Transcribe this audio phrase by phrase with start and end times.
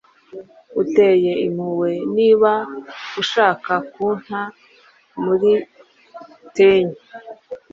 [0.81, 2.51] Uteye impuhwe niba
[3.21, 4.41] ushaka kunta
[5.23, 5.51] muri
[6.55, 7.05] tenke